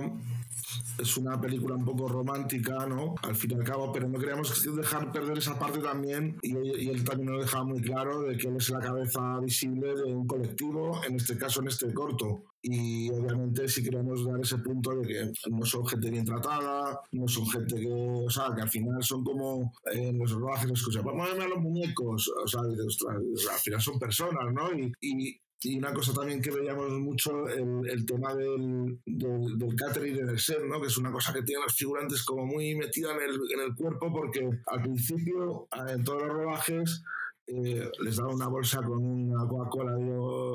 es 0.99 1.17
una 1.17 1.41
película 1.41 1.77
un 1.77 1.85
poco 1.85 2.09
romántica, 2.09 2.87
¿no? 2.87 3.15
Al 3.23 3.37
fin 3.37 3.53
y 3.53 3.55
al 3.55 3.65
cabo, 3.65 3.93
pero 3.93 4.09
no 4.09 4.19
queríamos 4.19 4.77
dejar 4.77 5.13
perder 5.13 5.39
esa 5.39 5.59
parte 5.59 5.79
también 5.79 6.37
y, 6.43 6.57
y, 6.57 6.89
él 6.89 7.05
también 7.05 7.33
lo 7.33 7.41
dejaba 7.41 7.65
muy 7.65 7.81
claro 7.81 8.23
de 8.23 8.37
que 8.37 8.49
él 8.49 8.57
es 8.57 8.69
la 8.71 8.81
cabeza 8.81 9.39
visible 9.41 9.95
de 9.95 10.15
un 10.15 10.27
colectivo, 10.27 11.01
en 11.07 11.17
este 11.17 11.37
caso 11.37 11.61
en 11.61 11.69
este 11.69 11.93
corto. 11.95 12.45
Y 12.61 13.11
obviamente 13.11 13.69
sí 13.69 13.85
queremos 13.85 14.27
dar 14.27 14.41
ese 14.41 14.59
punto 14.59 14.91
de 14.97 15.07
que 15.07 15.33
no 15.51 15.65
son 15.65 15.87
gente 15.87 16.11
bien 16.11 16.25
tratada, 16.25 17.01
no 17.13 17.29
son 17.29 17.47
gente 17.49 17.77
que, 17.77 17.93
o 17.93 18.31
sea, 18.31 18.53
que 18.55 18.63
al 18.63 18.69
final 18.69 19.03
son 19.03 19.23
como 19.23 19.73
eh, 19.93 20.13
los 20.13 20.33
rodajes, 20.33 20.73
escucha, 20.73 21.01
vamos 21.03 21.31
a 21.31 21.35
ver 21.35 21.43
a 21.45 21.49
los 21.49 21.61
muñecos, 21.61 22.29
o 22.45 22.49
sea, 22.49 22.61
al 22.61 23.61
final 23.61 23.81
son 23.81 23.99
personas, 23.99 24.53
¿no? 24.53 24.73
Y, 24.77 24.93
y 25.01 25.41
y 25.61 25.79
una 25.79 25.93
cosa 25.93 26.13
también 26.13 26.41
que 26.41 26.51
veíamos 26.51 26.91
mucho, 26.93 27.49
el, 27.49 27.89
el 27.91 28.07
tema 28.07 28.35
del, 28.35 29.01
del, 29.05 29.59
del, 29.59 29.75
catering 29.75 30.19
en 30.19 30.29
el 30.29 30.39
set, 30.39 30.63
¿no? 30.65 30.81
que 30.81 30.87
es 30.87 30.97
una 30.99 31.11
cosa 31.11 31.33
que 31.33 31.43
tienen 31.43 31.65
los 31.65 31.75
figurantes 31.75 32.23
como 32.25 32.47
muy 32.47 32.77
metida 32.77 33.13
en 33.13 33.23
el, 33.23 33.41
en 33.55 33.61
el 33.67 33.75
cuerpo, 33.75 34.13
porque 34.13 34.49
al 34.67 34.83
principio, 34.83 35.67
en 35.89 36.05
todos 36.05 36.23
los 36.23 36.33
rodajes, 36.33 37.03
eh, 37.51 37.91
les 38.01 38.17
daban 38.17 38.35
una 38.35 38.47
bolsa 38.47 38.83
con 38.83 39.03
una 39.03 39.49
Coca-Cola 39.49 39.99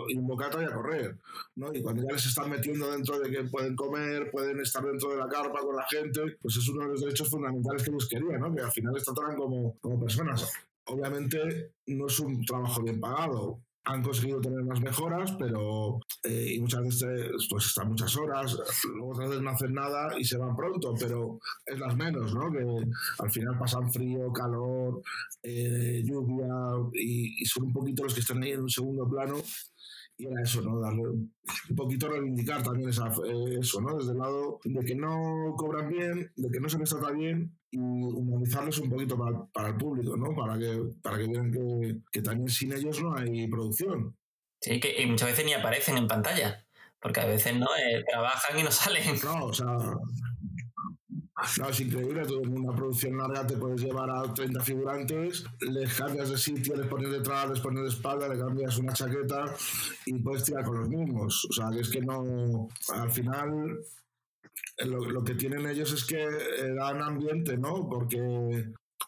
y 0.07 0.15
un 0.15 0.27
bocata 0.27 0.61
y 0.61 0.65
a 0.65 0.73
correr, 0.75 1.17
¿no? 1.55 1.73
Y 1.73 1.81
cuando 1.81 2.03
ya 2.03 2.13
les 2.13 2.25
están 2.27 2.51
metiendo 2.51 2.91
dentro 2.91 3.19
de 3.19 3.31
que 3.31 3.43
pueden 3.45 3.75
comer, 3.75 4.29
pueden 4.31 4.59
estar 4.59 4.85
dentro 4.85 5.09
de 5.09 5.17
la 5.17 5.27
carpa 5.27 5.59
con 5.59 5.75
la 5.75 5.85
gente, 5.89 6.37
pues 6.39 6.55
es 6.55 6.69
uno 6.69 6.83
de 6.83 6.89
los 6.89 7.01
derechos 7.01 7.29
fundamentales 7.29 7.83
que 7.83 7.89
ellos 7.89 8.07
querían, 8.07 8.39
¿no? 8.39 8.53
Que 8.53 8.61
al 8.61 8.71
final 8.71 8.93
les 8.93 9.03
tratan 9.03 9.35
como, 9.35 9.75
como 9.81 9.99
personas. 9.99 10.49
Obviamente 10.85 11.71
no 11.87 12.05
es 12.05 12.19
un 12.19 12.45
trabajo 12.45 12.83
bien 12.83 12.99
pagado, 12.99 13.59
han 13.85 14.01
conseguido 14.01 14.39
tener 14.39 14.59
unas 14.59 14.81
mejoras, 14.81 15.33
pero 15.37 15.99
eh, 16.23 16.53
y 16.55 16.61
muchas 16.61 16.83
veces 16.83 17.47
pues 17.49 17.65
están 17.65 17.89
muchas 17.89 18.15
horas, 18.15 18.57
luego 18.85 19.11
otras 19.11 19.29
veces 19.29 19.43
no 19.43 19.49
hacen 19.49 19.73
nada 19.73 20.17
y 20.17 20.23
se 20.23 20.37
van 20.37 20.55
pronto, 20.55 20.93
pero 20.97 21.39
es 21.65 21.79
las 21.79 21.95
menos, 21.95 22.33
¿no? 22.33 22.51
Que 22.51 22.65
al 23.19 23.31
final 23.31 23.57
pasan 23.59 23.91
frío, 23.91 24.31
calor, 24.31 25.01
eh, 25.41 26.01
lluvia 26.05 26.47
y, 26.93 27.41
y, 27.41 27.45
son 27.45 27.65
un 27.65 27.73
poquito 27.73 28.03
los 28.03 28.13
que 28.13 28.21
están 28.21 28.41
ahí 28.43 28.51
en 28.51 28.61
un 28.61 28.69
segundo 28.69 29.07
plano. 29.09 29.35
Y 30.15 30.27
era 30.27 30.43
eso, 30.43 30.61
¿no? 30.61 30.79
Darle 30.79 31.01
un 31.09 31.75
poquito 31.75 32.07
reivindicar 32.07 32.61
también 32.61 32.89
esa, 32.89 33.07
eh, 33.07 33.57
eso, 33.59 33.81
¿no? 33.81 33.97
Desde 33.97 34.11
el 34.11 34.19
lado 34.19 34.59
de 34.63 34.85
que 34.85 34.95
no 34.95 35.55
cobran 35.57 35.89
bien, 35.89 36.31
de 36.35 36.49
que 36.51 36.59
no 36.59 36.69
se 36.69 36.77
les 36.77 36.89
trata 36.89 37.11
bien 37.11 37.57
y 37.73 37.77
humanizarlos 37.79 38.77
un 38.79 38.89
poquito 38.89 39.17
para, 39.17 39.45
para, 39.45 39.69
el 39.69 39.77
público, 39.77 40.15
¿no? 40.15 40.35
Para 40.35 40.59
que, 40.59 40.79
para 41.01 41.17
que 41.17 41.27
vean 41.27 41.51
que, 41.51 41.97
que, 42.11 42.21
también 42.21 42.47
sin 42.47 42.71
ellos 42.71 43.01
no 43.01 43.15
hay 43.17 43.47
producción. 43.47 44.15
Sí, 44.61 44.79
que 44.79 45.01
y 45.01 45.07
muchas 45.07 45.29
veces 45.29 45.45
ni 45.45 45.53
aparecen 45.53 45.97
en 45.97 46.07
pantalla, 46.07 46.63
porque 47.01 47.21
a 47.21 47.25
veces 47.25 47.55
no 47.55 47.65
eh, 47.75 48.03
trabajan 48.07 48.59
y 48.59 48.63
no 48.63 48.71
salen. 48.71 49.03
No, 49.23 49.45
o 49.45 49.53
sea, 49.53 49.75
no, 51.59 51.69
es 51.69 51.79
increíble, 51.79 52.21
tú 52.27 52.43
en 52.43 52.59
una 52.59 52.75
producción 52.75 53.17
larga 53.17 53.47
te 53.47 53.57
puedes 53.57 53.81
llevar 53.81 54.07
a 54.11 54.31
30 54.31 54.61
figurantes, 54.61 55.43
les 55.61 55.93
cambias 55.95 56.29
de 56.29 56.37
sitio, 56.37 56.75
les 56.75 56.85
pones 56.85 57.09
detrás, 57.09 57.49
les 57.49 57.59
pones 57.59 57.81
de 57.81 57.89
espalda, 57.89 58.27
le 58.27 58.37
cambias 58.37 58.77
una 58.77 58.93
chaqueta 58.93 59.45
y 60.05 60.13
puedes 60.19 60.43
tirar 60.43 60.63
con 60.63 60.79
los 60.79 60.89
mismos. 60.89 61.47
O 61.49 61.53
sea, 61.53 61.71
que 61.71 61.79
es 61.79 61.89
que 61.89 62.01
no, 62.01 62.69
al 62.93 63.09
final 63.09 63.79
lo, 64.85 65.09
lo, 65.09 65.23
que 65.23 65.35
tienen 65.35 65.67
ellos 65.67 65.91
es 65.93 66.05
que 66.05 66.23
eh, 66.23 66.73
dan 66.75 67.01
ambiente, 67.01 67.57
¿no? 67.57 67.87
Porque 67.89 68.19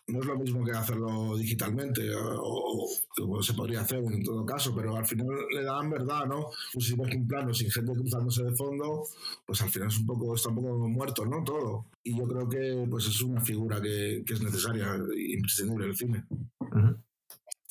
no 0.07 0.19
es 0.19 0.25
lo 0.25 0.37
mismo 0.37 0.63
que 0.63 0.71
hacerlo 0.71 1.35
digitalmente, 1.35 2.13
o, 2.15 2.87
o, 3.21 3.43
se 3.43 3.53
podría 3.53 3.81
hacer 3.81 4.03
en 4.03 4.23
todo 4.23 4.45
caso, 4.45 4.75
pero 4.75 4.95
al 4.95 5.05
final 5.05 5.27
le 5.51 5.63
dan 5.63 5.89
verdad, 5.89 6.25
¿no? 6.27 6.49
Pues 6.73 6.85
si 6.85 6.95
ves 6.95 7.15
un 7.15 7.27
plano 7.27 7.53
sin 7.53 7.71
gente 7.71 7.93
cruzándose 7.93 8.43
de 8.43 8.55
fondo, 8.55 9.03
pues 9.45 9.61
al 9.61 9.69
final 9.69 9.87
es 9.87 9.99
un 9.99 10.05
poco, 10.05 10.35
está 10.35 10.49
un 10.49 10.55
poco 10.55 10.87
muerto, 10.89 11.25
¿no? 11.25 11.43
Todo. 11.43 11.87
Y 12.03 12.17
yo 12.17 12.27
creo 12.27 12.47
que 12.47 12.87
pues 12.89 13.07
es 13.07 13.21
una 13.21 13.41
figura 13.41 13.81
que, 13.81 14.23
que 14.25 14.33
es 14.33 14.41
necesaria 14.41 14.95
imprescindible 15.15 15.85
en 15.85 15.89
el 15.89 15.97
cine. 15.97 16.23
Uh 16.59 16.65
-huh. 16.65 17.04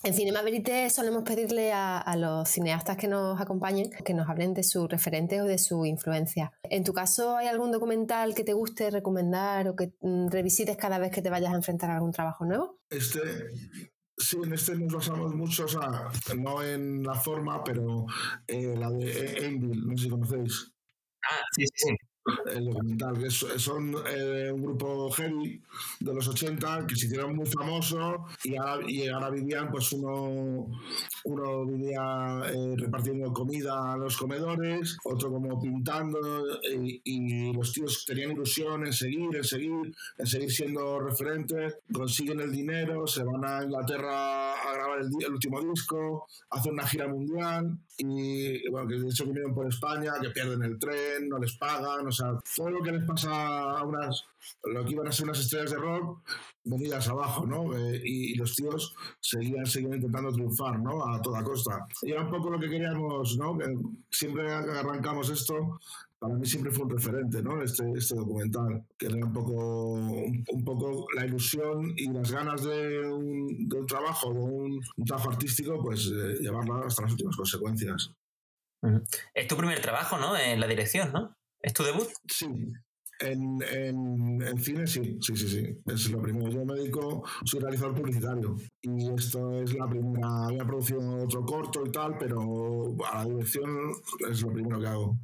En 0.04 0.12
Cinema 0.12 0.42
Verité 0.42 0.90
solemos 0.90 1.22
pedirle 1.22 1.72
a, 1.72 1.98
a, 1.98 2.14
los 2.18 2.46
cineastas 2.46 2.98
que 2.98 3.08
nos 3.08 3.40
acompañen 3.40 3.88
que 3.90 4.12
nos 4.12 4.28
hablen 4.28 4.52
de 4.52 4.62
sus 4.62 4.86
referentes 4.86 5.40
o 5.40 5.44
de 5.44 5.56
su 5.56 5.86
influencia. 5.86 6.52
En 6.64 6.84
tu 6.84 6.92
caso, 6.92 7.38
¿hay 7.38 7.46
algún 7.46 7.72
documental 7.72 8.34
que 8.34 8.44
te 8.44 8.52
guste 8.52 8.90
recomendar 8.90 9.66
o 9.66 9.74
que 9.74 9.94
mm, 10.02 10.28
revisites 10.28 10.76
cada 10.76 10.98
vez 10.98 11.10
que 11.10 11.22
te 11.22 11.30
vayas 11.30 11.54
a 11.54 11.56
enfrentar 11.56 11.90
a 11.90 11.94
algún 11.94 12.12
trabajo 12.12 12.44
nuevo? 12.44 12.80
Este, 12.90 13.20
Sí, 14.16 14.36
en 14.44 14.52
este 14.52 14.76
nos 14.76 14.94
basamos 14.94 15.34
mucho, 15.34 15.64
o 15.64 15.68
sea, 15.68 16.08
no 16.36 16.62
en 16.62 17.02
la 17.02 17.14
forma, 17.14 17.64
pero 17.64 18.06
eh, 18.46 18.76
la 18.76 18.88
de 18.90 19.46
Envil, 19.46 19.88
no 19.88 19.96
sé 19.96 20.04
si 20.04 20.10
conocéis. 20.10 20.72
Ah, 21.24 21.42
sí, 21.56 21.64
sí, 21.74 21.88
sí 21.88 22.13
el 22.46 22.64
documental, 22.64 23.18
que 23.18 23.30
son 23.30 23.94
eh, 24.08 24.50
un 24.52 24.62
grupo 24.62 25.10
heavy 25.10 25.60
de 26.00 26.14
los 26.14 26.26
80 26.26 26.86
que 26.86 26.96
se 26.96 27.06
hicieron 27.06 27.36
muy 27.36 27.46
famosos 27.46 28.16
y 28.44 28.56
ahora, 28.56 28.90
y 28.90 29.08
ahora 29.08 29.30
vivían, 29.30 29.70
pues 29.70 29.92
uno, 29.92 30.70
uno 31.24 31.66
vivía 31.66 32.42
eh, 32.46 32.74
repartiendo 32.76 33.32
comida 33.32 33.92
a 33.92 33.96
los 33.96 34.16
comedores, 34.16 34.96
otro 35.04 35.30
como 35.30 35.60
pintando 35.60 36.18
y, 36.62 37.00
y, 37.04 37.52
los 37.52 37.72
tíos 37.72 38.04
tenían 38.06 38.32
ilusión 38.32 38.86
en 38.86 38.92
seguir, 38.92 39.36
en 39.36 39.44
seguir, 39.44 39.94
en 40.18 40.26
seguir 40.26 40.50
siendo 40.50 41.00
referentes, 41.00 41.76
consiguen 41.92 42.40
el 42.40 42.52
dinero, 42.52 43.06
se 43.06 43.22
van 43.22 43.44
a 43.44 43.62
Inglaterra 43.62 44.54
a 44.54 44.74
grabar 44.74 45.00
el, 45.00 45.10
el 45.24 45.32
último 45.32 45.60
disco, 45.60 46.26
hacen 46.50 46.72
una 46.72 46.86
gira 46.86 47.06
mundial 47.06 47.78
y 47.98 48.68
bueno, 48.70 48.88
que 48.88 48.98
de 48.98 49.08
hecho 49.08 49.24
vinieron 49.24 49.54
por 49.54 49.66
España, 49.68 50.12
que 50.20 50.30
pierden 50.30 50.62
el 50.62 50.78
tren, 50.78 51.28
no 51.28 51.38
les 51.38 51.56
pagan, 51.56 52.06
o 52.06 52.12
sea, 52.14 52.38
todo 52.56 52.70
lo 52.70 52.82
que 52.82 52.92
les 52.92 53.04
pasa 53.04 53.78
a 53.78 53.84
unas, 53.84 54.24
lo 54.64 54.84
que 54.84 54.92
iban 54.92 55.08
a 55.08 55.12
ser 55.12 55.24
unas 55.24 55.40
estrellas 55.40 55.72
de 55.72 55.76
rock, 55.76 56.22
venidas 56.64 57.08
abajo, 57.08 57.46
¿no? 57.46 57.76
Eh, 57.76 58.00
y, 58.04 58.34
los 58.36 58.54
tíos 58.54 58.94
seguían, 59.20 59.66
seguían 59.66 59.94
intentando 59.94 60.32
triunfar, 60.32 60.80
¿no? 60.80 61.04
A 61.06 61.20
toda 61.20 61.42
costa. 61.42 61.86
Y 62.02 62.12
era 62.12 62.22
un 62.22 62.30
poco 62.30 62.50
lo 62.50 62.58
que 62.58 62.70
queríamos, 62.70 63.36
¿no? 63.36 63.58
Que 63.58 63.76
siempre 64.10 64.50
arrancamos 64.50 65.28
esto, 65.30 65.78
para 66.24 66.36
mí 66.36 66.46
siempre 66.46 66.72
fue 66.72 66.86
un 66.86 66.90
referente, 66.90 67.42
¿no? 67.42 67.62
Este, 67.62 67.84
este 67.94 68.14
documental, 68.14 68.82
que 68.96 69.06
era 69.06 69.16
un 69.16 69.32
poco, 69.32 69.92
un, 69.92 70.64
poco 70.64 71.06
la 71.14 71.26
ilusión 71.26 71.92
y 71.98 72.10
las 72.10 72.32
ganas 72.32 72.64
de 72.64 73.06
un, 73.06 73.68
trabajo, 73.86 74.32
de 74.32 74.40
un, 74.40 74.80
trabajo 75.04 75.30
artístico, 75.32 75.82
pues 75.82 76.06
eh, 76.06 76.38
llevarlo 76.40 76.82
hasta 76.82 77.02
las 77.02 77.12
últimas 77.12 77.36
consecuencias. 77.36 78.10
Es 79.34 79.48
tu 79.48 79.56
primer 79.56 79.80
trabajo, 79.80 80.18
¿no? 80.18 80.34
En 80.34 80.60
la 80.60 80.66
dirección, 80.66 81.12
¿no? 81.12 81.36
¿Es 81.64 81.72
tu 81.72 81.82
debut? 81.82 82.06
Sí. 82.30 82.46
En, 83.20 83.62
en, 83.62 84.42
en, 84.42 84.58
cine 84.58 84.86
sí, 84.86 85.16
sí, 85.20 85.34
sí, 85.34 85.48
sí. 85.48 85.78
Es 85.86 86.10
lo 86.10 86.20
primero. 86.20 86.50
Yo 86.50 86.64
me 86.64 86.74
dedico, 86.74 87.24
soy 87.44 87.60
realizador 87.60 87.94
publicitario. 87.94 88.56
Y 88.82 89.14
esto 89.14 89.62
es 89.62 89.72
la 89.72 89.88
primera. 89.88 90.44
Había 90.44 90.66
producido 90.66 91.24
otro 91.24 91.42
corto 91.46 91.86
y 91.86 91.90
tal, 91.90 92.18
pero 92.18 92.94
a 93.10 93.24
la 93.24 93.30
dirección 93.30 93.92
es 94.28 94.42
lo 94.42 94.52
primero 94.52 94.78
que 94.78 94.86
hago. 94.86 95.16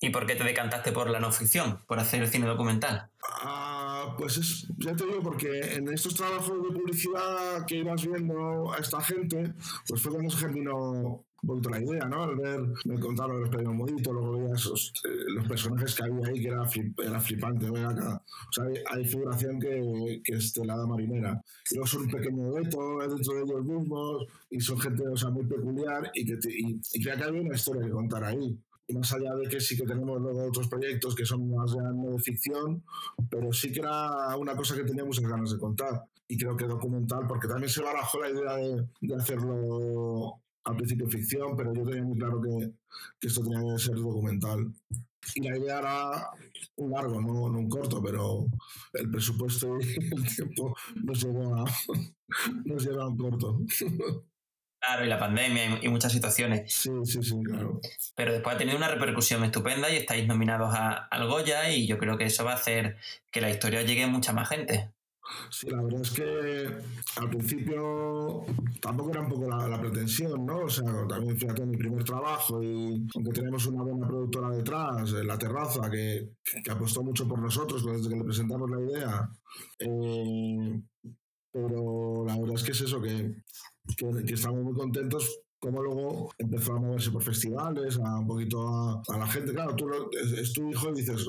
¿Y 0.00 0.10
por 0.10 0.26
qué 0.26 0.34
te 0.34 0.44
decantaste 0.44 0.92
por 0.92 1.10
la 1.10 1.20
no 1.20 1.30
ficción, 1.30 1.84
por 1.86 1.98
hacer 1.98 2.22
el 2.22 2.28
cine 2.28 2.46
documental? 2.46 3.10
Ah, 3.42 3.75
pues 4.16 4.36
es, 4.38 4.68
ya 4.78 4.94
te 4.94 5.04
digo, 5.06 5.22
porque 5.22 5.74
en 5.74 5.88
estos 5.88 6.14
trabajos 6.14 6.62
de 6.62 6.78
publicidad 6.78 7.64
que 7.66 7.76
ibas 7.76 8.06
viendo 8.06 8.72
a 8.72 8.76
esta 8.78 9.00
gente, 9.00 9.54
pues 9.88 10.02
fue 10.02 10.12
cuando 10.12 10.30
se 10.30 10.38
germinó 10.38 11.24
la 11.70 11.80
idea, 11.80 12.04
¿no? 12.06 12.24
Al 12.24 12.36
ver, 12.36 12.60
me 12.84 12.98
contaron 12.98 13.40
los 13.40 13.50
premios 13.50 13.74
Modito, 13.74 14.12
luego 14.12 14.32
veía 14.32 14.54
esos, 14.54 14.92
eh, 15.04 15.08
los 15.28 15.46
personajes 15.46 15.94
que 15.94 16.02
había 16.02 16.26
ahí, 16.26 16.40
que 16.40 16.48
era, 16.48 16.66
flip, 16.66 16.98
era 17.00 17.20
flipante, 17.20 17.66
¿no? 17.66 17.88
acá. 17.88 18.22
O 18.48 18.52
sea, 18.52 18.64
hay, 18.90 19.04
figuración 19.04 19.60
que, 19.60 20.22
que 20.24 20.34
es 20.34 20.52
telada 20.52 20.86
marinera. 20.86 21.40
Y 21.70 21.74
luego 21.74 21.86
son 21.86 22.02
un 22.02 22.10
pequeño 22.10 22.52
veto 22.52 22.98
dentro 22.98 23.34
de 23.34 23.42
ellos 23.42 23.64
mismos, 23.64 24.26
y 24.50 24.60
son 24.60 24.78
gente, 24.80 25.06
o 25.06 25.16
sea, 25.16 25.30
muy 25.30 25.44
peculiar, 25.44 26.10
y 26.14 26.24
que, 26.24 26.36
te, 26.36 26.50
y, 26.50 26.80
y 26.92 27.02
que 27.02 27.10
hay 27.10 27.38
una 27.38 27.54
historia 27.54 27.82
que 27.82 27.90
contar 27.90 28.24
ahí 28.24 28.58
más 28.94 29.12
allá 29.12 29.34
de 29.34 29.48
que 29.48 29.60
sí 29.60 29.76
que 29.76 29.84
tenemos 29.84 30.20
luego 30.20 30.46
otros 30.46 30.68
proyectos 30.68 31.14
que 31.14 31.26
son 31.26 31.50
más 31.50 31.72
de 31.72 32.18
ficción, 32.18 32.84
pero 33.28 33.52
sí 33.52 33.72
que 33.72 33.80
era 33.80 34.36
una 34.36 34.54
cosa 34.54 34.76
que 34.76 34.84
tenía 34.84 35.04
muchas 35.04 35.24
ganas 35.24 35.50
de 35.50 35.58
contar. 35.58 36.04
Y 36.28 36.36
creo 36.36 36.56
que 36.56 36.66
documental, 36.66 37.26
porque 37.28 37.48
también 37.48 37.68
se 37.68 37.82
barajó 37.82 38.20
la 38.20 38.30
idea 38.30 38.56
de, 38.56 39.14
hacerlo 39.14 40.40
al 40.64 40.76
principio 40.76 41.08
ficción, 41.08 41.56
pero 41.56 41.72
yo 41.72 41.84
tenía 41.84 42.02
muy 42.02 42.18
claro 42.18 42.40
que, 42.40 42.72
que, 43.20 43.28
esto 43.28 43.42
tenía 43.42 43.74
que 43.74 43.78
ser 43.78 43.94
documental. 43.94 44.72
Y 45.34 45.40
la 45.42 45.56
idea 45.56 45.78
era 45.78 46.30
un 46.76 46.90
largo, 46.90 47.20
no, 47.20 47.48
no 47.48 47.58
un 47.58 47.68
corto, 47.68 48.02
pero 48.02 48.46
el 48.92 49.10
presupuesto 49.10 49.78
y 49.80 50.14
el 50.14 50.34
tiempo 50.34 50.76
nos 51.02 51.22
llevó 51.22 51.54
a, 51.56 51.64
nos 52.64 52.84
llevó 52.84 53.02
a 53.02 53.08
un 53.08 53.16
corto. 53.16 53.60
Claro, 54.86 55.04
y 55.04 55.08
la 55.08 55.18
pandemia 55.18 55.80
y, 55.82 55.88
muchas 55.88 56.12
situaciones. 56.12 56.72
Sí, 56.72 56.90
sí, 57.04 57.22
sí, 57.22 57.34
claro. 57.42 57.80
Pero 58.14 58.32
después 58.32 58.54
ha 58.54 58.58
tenido 58.58 58.76
una 58.76 58.88
repercusión 58.88 59.42
estupenda 59.42 59.90
y 59.90 59.96
estáis 59.96 60.28
nominados 60.28 60.72
a, 60.74 60.92
al 61.06 61.26
Goya 61.26 61.70
y 61.70 61.86
yo 61.86 61.98
creo 61.98 62.16
que 62.16 62.26
eso 62.26 62.44
va 62.44 62.52
a 62.52 62.56
hacer 62.56 62.96
que 63.32 63.40
la 63.40 63.50
historia 63.50 63.82
llegue 63.82 64.04
a 64.04 64.08
mucha 64.08 64.32
más 64.32 64.48
gente. 64.48 64.92
Sí, 65.50 65.68
la 65.68 65.82
verdad 65.82 66.02
es 66.02 66.10
que 66.12 66.68
al 67.16 67.30
principio 67.30 68.44
tampoco 68.80 69.10
era 69.10 69.22
un 69.22 69.28
poco 69.28 69.48
la, 69.48 69.66
la, 69.66 69.80
pretensión, 69.80 70.46
¿no? 70.46 70.58
O 70.58 70.70
sea, 70.70 70.84
también 71.08 71.36
fíjate 71.36 71.66
mi 71.66 71.76
primer 71.76 72.04
trabajo 72.04 72.62
y 72.62 73.04
aunque 73.12 73.32
tenemos 73.32 73.66
una 73.66 73.82
buena 73.82 74.06
productora 74.06 74.50
detrás, 74.50 75.10
La 75.10 75.36
Terraza, 75.36 75.90
que, 75.90 76.30
que 76.62 76.70
apostó 76.70 77.02
mucho 77.02 77.26
por 77.26 77.40
nosotros 77.40 77.84
desde 77.84 78.08
que 78.08 78.14
le 78.14 78.22
presentamos 78.22 78.70
la 78.70 78.80
idea, 78.80 79.28
eh, 79.80 80.80
pero 81.50 82.24
la 82.24 82.36
verdad 82.36 82.54
es 82.54 82.62
que 82.62 82.72
es 82.72 82.80
eso, 82.82 83.02
que 83.02 83.34
que, 83.94 84.24
que 84.24 84.34
estamos 84.34 84.62
muy 84.62 84.74
contentos 84.74 85.40
como 85.58 85.82
luego 85.82 86.30
empezó 86.38 86.74
a 86.74 86.80
moverse 86.80 87.10
por 87.10 87.22
festivales, 87.22 87.98
a 87.98 88.18
un 88.18 88.26
poquito 88.26 89.02
a, 89.08 89.18
la 89.18 89.26
gente. 89.26 89.52
Claro, 89.52 89.74
tú 89.74 89.88
es, 90.12 90.32
es, 90.32 90.52
tu 90.52 90.70
hijo 90.70 90.90
y 90.90 91.00
dices, 91.00 91.26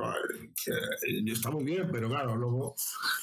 eh, 0.68 1.24
está 1.28 1.50
muy 1.50 1.64
bien, 1.64 1.90
pero 1.92 2.10
claro, 2.10 2.36
luego 2.36 2.76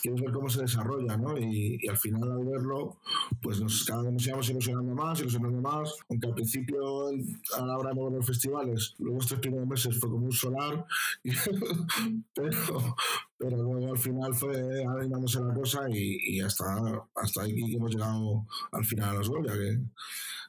quieres 0.02 0.20
ver 0.20 0.32
cómo 0.32 0.48
se 0.48 0.62
desarrolla, 0.62 1.16
¿no? 1.16 1.36
Y, 1.38 1.78
al 1.88 1.96
final 1.96 2.32
al 2.32 2.44
verlo, 2.44 2.96
pues 3.42 3.60
nos, 3.60 3.84
cada 3.84 4.02
vez 4.02 4.12
nos 4.12 4.26
íbamos 4.26 4.50
ilusionando 4.50 4.94
más, 4.94 5.20
ilusionando 5.20 5.60
más, 5.60 5.94
aunque 6.08 6.26
al 6.26 6.34
principio 6.34 7.08
a 7.08 7.66
la 7.66 7.78
hora 7.78 7.90
de 7.90 7.94
mover 7.96 8.18
los 8.18 8.26
festivales, 8.26 8.94
luego 8.98 9.18
estos 9.18 9.38
primeros 9.40 9.68
meses 9.68 9.98
fue 10.00 10.10
como 10.10 10.26
un 10.26 10.32
solar, 10.32 10.86
pero, 12.34 12.96
pero 13.36 13.56
luego 13.56 13.92
al 13.92 13.98
final 13.98 14.34
fue 14.34 14.84
animándose 14.84 15.40
la 15.40 15.54
cosa 15.54 15.86
y, 15.90 16.40
hasta, 16.40 17.06
hasta 17.14 17.42
ahí 17.42 17.54
que 17.54 17.76
hemos 17.76 17.92
llegado 17.92 18.46
al 18.72 18.84
final 18.84 19.10
a 19.10 19.14
los 19.14 19.28
Goya, 19.28 19.52
que, 19.52 19.78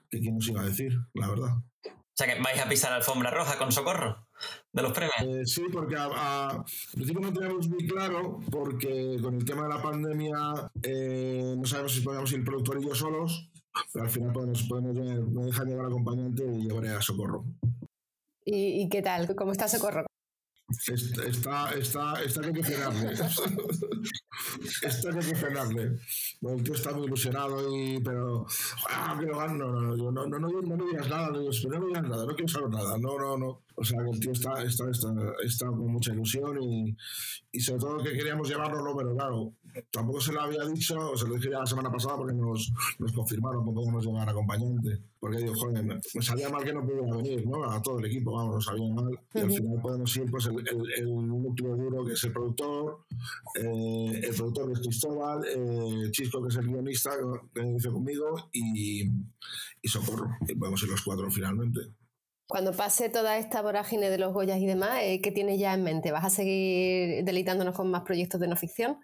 que 0.09 0.19
quién 0.19 0.35
nos 0.35 0.47
iba 0.47 0.61
a 0.61 0.65
decir, 0.65 0.97
la 1.13 1.29
verdad. 1.29 1.57
O 1.85 2.17
sea 2.17 2.33
que 2.33 2.41
vais 2.41 2.61
a 2.61 2.69
pisar 2.69 2.93
alfombra 2.93 3.29
roja 3.29 3.57
con 3.57 3.73
socorro 3.73 4.25
de 4.71 4.81
los 4.81 4.93
premios. 4.93 5.15
Eh, 5.21 5.45
sí, 5.45 5.63
porque 5.71 5.95
a, 5.97 6.63
principio 6.93 7.21
no 7.21 7.33
teníamos 7.33 7.67
muy 7.67 7.85
claro, 7.87 8.39
porque 8.49 9.17
con 9.21 9.35
el 9.35 9.43
tema 9.43 9.63
de 9.63 9.69
la 9.69 9.81
pandemia 9.81 10.37
eh, 10.81 11.55
no 11.57 11.65
sabemos 11.65 11.93
si 11.93 12.01
podíamos 12.01 12.31
ir 12.31 12.39
el 12.39 12.45
productor 12.45 12.81
y 12.81 12.87
yo 12.87 12.95
solos, 12.95 13.51
pero 13.91 14.05
al 14.05 14.11
final 14.11 14.31
podemos, 14.31 14.63
podemos 14.63 14.95
me 14.95 15.43
dejar 15.43 15.67
llevar 15.67 15.87
acompañante 15.87 16.45
y 16.45 16.67
llevaré 16.67 16.89
a 16.89 17.01
socorro. 17.01 17.43
¿Y, 18.45 18.83
¿Y 18.83 18.89
qué 18.89 19.01
tal? 19.01 19.35
¿Cómo 19.35 19.51
está 19.51 19.67
socorro? 19.67 20.05
Está, 20.87 21.73
está, 21.73 22.23
está 22.23 22.41
que 22.41 22.47
hay 22.47 22.53
que 22.53 22.63
frenarle. 22.63 23.11
está 24.81 25.11
que 25.11 25.19
hay 25.19 25.25
que 25.25 25.35
frenarle. 25.35 25.99
Bueno, 26.41 26.57
el 26.57 26.63
tío 26.63 26.73
está 26.73 26.93
muy 26.93 27.07
ilusionado, 27.07 27.75
y, 27.75 27.99
pero. 28.01 28.45
Ah, 28.89 29.17
que 29.19 29.25
lo 29.25 29.37
gano. 29.37 29.55
No, 29.55 29.95
no, 29.95 30.11
no, 30.11 30.27
no, 30.27 30.39
no, 30.39 30.75
no, 30.77 30.85
digas 30.85 31.09
nada, 31.09 31.27
no, 31.27 31.39
no 31.39 31.79
me 31.79 31.87
digas 31.87 32.03
nada, 32.03 32.25
no 32.25 32.35
quiero 32.35 32.47
saber 32.47 32.69
nada. 32.69 32.97
No, 32.97 33.17
no, 33.17 33.37
no. 33.37 33.63
O 33.75 33.83
sea, 33.83 34.03
que 34.03 34.09
el 34.09 34.19
tío 34.19 34.31
está, 34.31 34.63
está, 34.63 34.89
está, 34.89 35.09
está 35.43 35.67
con 35.67 35.87
mucha 35.87 36.13
ilusión 36.13 36.61
y, 36.61 36.95
y 37.51 37.59
sobre 37.59 37.79
todo 37.79 38.03
que 38.03 38.13
queríamos 38.13 38.47
llevarlo, 38.47 38.95
pero 38.95 39.15
claro, 39.15 39.53
tampoco 39.91 40.21
se 40.21 40.31
lo 40.31 40.41
había 40.41 40.63
dicho, 40.65 41.15
se 41.15 41.27
lo 41.27 41.35
dije 41.35 41.49
ya 41.51 41.59
la 41.59 41.65
semana 41.65 41.91
pasada 41.91 42.17
porque 42.17 42.33
nos, 42.33 42.71
nos 42.99 43.11
confirmaron 43.11 43.65
que 43.65 43.71
podíamos 43.71 44.05
llevar 44.05 44.29
acompañante. 44.29 45.01
Porque 45.19 45.37
digo, 45.37 45.53
joder, 45.55 45.83
me, 45.83 45.95
me, 45.95 46.21
sabía 46.21 46.49
mal 46.49 46.63
que 46.63 46.73
no 46.73 46.85
pudiera 46.85 47.15
venir, 47.15 47.45
¿no? 47.47 47.63
A 47.69 47.81
todo 47.81 47.99
el 47.99 48.05
equipo, 48.05 48.33
vamos, 48.33 48.55
nos 48.55 48.65
sabía 48.65 48.93
mal. 48.93 49.19
Y 49.33 49.39
al 49.39 49.51
final 49.51 49.81
podemos 49.81 50.15
ir, 50.17 50.29
pues, 50.29 50.45
el, 50.47 50.59
el, 50.59 50.93
el 50.97 51.27
núcleo 51.27 51.75
duro 51.75 52.05
que 52.05 52.13
es 52.13 52.23
el 52.23 52.31
productor, 52.31 53.05
eh, 53.55 54.21
el 54.23 54.35
productor 54.35 54.67
que 54.67 54.73
es 54.73 54.79
Cristóbal, 54.79 55.45
eh, 55.45 56.11
Chisco 56.11 56.41
que 56.41 56.49
es 56.49 56.55
el 56.57 56.67
guionista 56.67 57.11
que 57.53 57.61
dice 57.61 57.89
conmigo 57.89 58.49
y, 58.53 59.03
y 59.81 59.87
Socorro. 59.87 60.37
Y 60.47 60.55
podemos 60.55 60.81
ir 60.83 60.89
los 60.89 61.01
cuatro 61.01 61.29
finalmente. 61.31 61.81
Cuando 62.47 62.73
pase 62.73 63.09
toda 63.09 63.39
esta 63.39 63.63
vorágine 63.63 64.11
de 64.11 64.19
los 64.19 64.31
Goyas 64.31 64.59
y 64.59 64.67
demás, 64.67 64.99
eh, 65.01 65.19
¿qué 65.21 65.31
tienes 65.31 65.59
ya 65.59 65.73
en 65.73 65.83
mente? 65.83 66.11
¿Vas 66.11 66.25
a 66.25 66.29
seguir 66.29 67.23
deleitándonos 67.23 67.75
con 67.75 67.89
más 67.89 68.03
proyectos 68.03 68.39
de 68.39 68.47
no 68.47 68.55
ficción? 68.55 68.99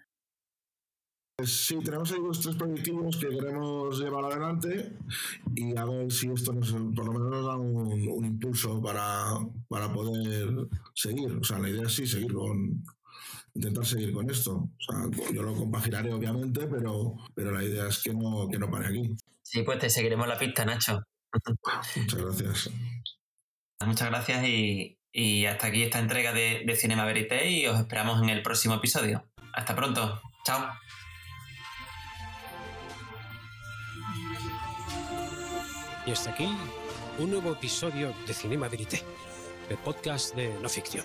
Pues 1.42 1.66
sí, 1.66 1.76
tenemos 1.84 2.12
ahí 2.12 2.18
tres 2.40 2.54
proyectos 2.54 3.16
que 3.16 3.28
queremos 3.30 3.98
llevar 3.98 4.26
adelante 4.26 4.92
y 5.56 5.76
a 5.76 5.84
ver 5.84 6.12
si 6.12 6.30
esto 6.30 6.52
nos, 6.52 6.70
por 6.70 7.04
lo 7.04 7.12
menos 7.14 7.30
nos 7.30 7.46
da 7.46 7.56
un, 7.56 8.24
impulso 8.24 8.80
para, 8.80 9.24
para, 9.66 9.92
poder 9.92 10.68
seguir. 10.94 11.32
O 11.32 11.42
sea, 11.42 11.58
la 11.58 11.68
idea 11.68 11.82
es 11.82 11.94
sí 11.94 12.06
seguir 12.06 12.32
con, 12.32 12.84
intentar 13.54 13.84
seguir 13.84 14.12
con 14.12 14.30
esto. 14.30 14.52
O 14.52 14.70
sea, 14.78 15.32
yo 15.32 15.42
lo 15.42 15.52
compaginaré 15.52 16.12
obviamente, 16.12 16.68
pero, 16.68 17.16
pero 17.34 17.50
la 17.50 17.64
idea 17.64 17.88
es 17.88 18.00
que 18.04 18.14
no, 18.14 18.48
que 18.48 18.60
no 18.60 18.70
pare 18.70 18.86
aquí. 18.86 19.16
Sí, 19.42 19.64
pues 19.64 19.80
te 19.80 19.90
seguiremos 19.90 20.28
la 20.28 20.38
pista, 20.38 20.64
Nacho. 20.64 21.02
Muchas 21.96 22.20
gracias. 22.22 22.70
Muchas 23.84 24.08
gracias 24.10 24.46
y, 24.46 25.44
hasta 25.46 25.66
aquí 25.66 25.82
esta 25.82 25.98
entrega 25.98 26.32
de, 26.32 26.62
de 26.64 26.76
Cinema 26.76 27.04
Verité 27.04 27.50
y 27.50 27.66
os 27.66 27.80
esperamos 27.80 28.22
en 28.22 28.28
el 28.28 28.42
próximo 28.42 28.76
episodio. 28.76 29.24
Hasta 29.52 29.74
pronto. 29.74 30.20
Chao. 30.46 30.72
Y 36.06 36.10
hasta 36.10 36.30
aquí 36.30 36.48
un 37.18 37.30
nuevo 37.30 37.52
episodio 37.52 38.12
de 38.26 38.34
Cinema 38.34 38.68
Verité, 38.68 39.02
el 39.68 39.78
podcast 39.78 40.34
de 40.34 40.52
no 40.60 40.68
ficción. 40.68 41.04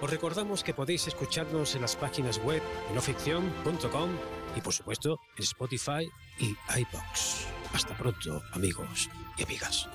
Os 0.00 0.10
recordamos 0.10 0.62
que 0.62 0.74
podéis 0.74 1.06
escucharnos 1.06 1.74
en 1.74 1.82
las 1.82 1.96
páginas 1.96 2.38
web 2.38 2.62
de 2.88 2.94
noficción.com 2.94 4.10
y 4.56 4.60
por 4.60 4.72
supuesto 4.72 5.20
en 5.36 5.44
Spotify 5.44 6.10
y 6.38 6.56
iBox. 6.80 7.46
Hasta 7.72 7.96
pronto, 7.96 8.42
amigos 8.52 9.08
y 9.36 9.42
amigas. 9.42 9.88